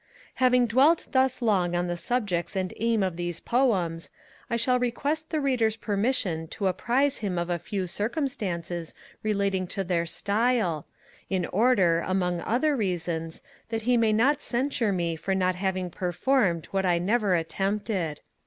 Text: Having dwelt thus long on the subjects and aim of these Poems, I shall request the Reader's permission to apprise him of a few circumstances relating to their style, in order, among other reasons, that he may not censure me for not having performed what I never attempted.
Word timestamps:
Having 0.41 0.65
dwelt 0.65 1.05
thus 1.11 1.43
long 1.43 1.75
on 1.75 1.85
the 1.85 1.95
subjects 1.95 2.55
and 2.55 2.73
aim 2.77 3.03
of 3.03 3.17
these 3.17 3.39
Poems, 3.39 4.09
I 4.49 4.55
shall 4.55 4.79
request 4.79 5.29
the 5.29 5.39
Reader's 5.39 5.75
permission 5.75 6.47
to 6.47 6.65
apprise 6.65 7.19
him 7.19 7.37
of 7.37 7.51
a 7.51 7.59
few 7.59 7.85
circumstances 7.85 8.95
relating 9.21 9.67
to 9.67 9.83
their 9.83 10.07
style, 10.07 10.87
in 11.29 11.45
order, 11.45 11.99
among 11.99 12.41
other 12.41 12.75
reasons, 12.75 13.43
that 13.69 13.83
he 13.83 13.95
may 13.95 14.11
not 14.11 14.41
censure 14.41 14.91
me 14.91 15.15
for 15.15 15.35
not 15.35 15.53
having 15.53 15.91
performed 15.91 16.65
what 16.71 16.83
I 16.83 16.97
never 16.97 17.35
attempted. 17.35 18.21